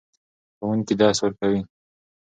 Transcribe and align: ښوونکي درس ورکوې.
ښوونکي 0.57 0.93
درس 1.01 1.17
ورکوې. 1.23 1.61